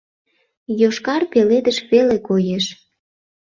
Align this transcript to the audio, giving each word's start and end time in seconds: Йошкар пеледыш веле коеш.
Йошкар 0.79 1.21
пеледыш 1.31 1.77
веле 1.91 2.17
коеш. 2.27 2.65